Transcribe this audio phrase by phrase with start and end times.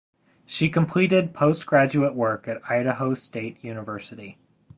[0.47, 4.39] She completed postgraduate work at Idaho State University.